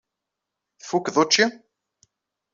Tfukeḍ 0.79 1.15
učči? 1.23 1.45